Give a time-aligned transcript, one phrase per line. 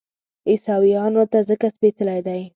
[0.49, 2.41] عیسویانو ته ځکه سپېڅلی دی.